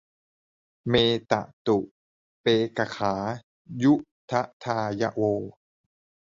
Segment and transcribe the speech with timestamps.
[0.89, 0.93] เม
[1.31, 1.33] ต
[1.67, 1.77] ตุ
[2.41, 2.45] เป
[2.77, 3.15] กขา
[3.83, 3.93] ยุ
[4.31, 5.21] ทธายะโว